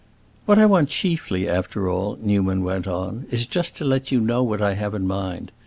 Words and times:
"What 0.47 0.57
I 0.57 0.65
want 0.65 0.89
chiefly, 0.89 1.47
after 1.47 1.87
all," 1.87 2.17
Newman 2.19 2.63
went 2.63 2.87
on, 2.87 3.27
"is 3.29 3.45
just 3.45 3.77
to 3.77 3.85
let 3.85 4.11
you 4.11 4.19
know 4.19 4.41
what 4.41 4.59
I 4.59 4.73
have 4.73 4.95
in 4.95 5.05
mind. 5.05 5.51